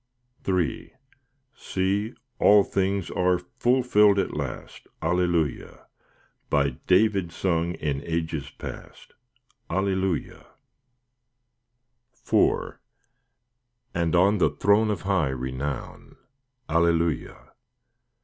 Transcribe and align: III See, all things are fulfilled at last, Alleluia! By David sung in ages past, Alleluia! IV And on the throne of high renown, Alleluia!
III 0.47 0.95
See, 1.53 2.15
all 2.39 2.63
things 2.63 3.11
are 3.11 3.37
fulfilled 3.37 4.17
at 4.17 4.33
last, 4.35 4.87
Alleluia! 4.99 5.85
By 6.49 6.71
David 6.87 7.31
sung 7.31 7.75
in 7.75 8.01
ages 8.03 8.49
past, 8.49 9.13
Alleluia! 9.69 10.47
IV 12.33 12.79
And 13.93 14.15
on 14.15 14.39
the 14.39 14.49
throne 14.49 14.89
of 14.89 15.01
high 15.03 15.29
renown, 15.29 16.15
Alleluia! 16.67 17.51